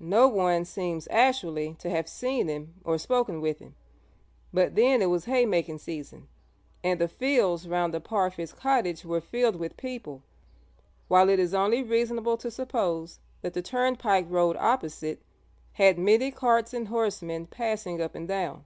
[0.00, 3.76] No one seems actually to have seen him or spoken with him,
[4.52, 6.26] but then it was haymaking season,
[6.82, 10.24] and the fields round the Parfitts' cottage were filled with people,
[11.06, 15.22] while it is only reasonable to suppose that the turnpike road opposite
[15.74, 18.64] had many carts and horsemen passing up and down.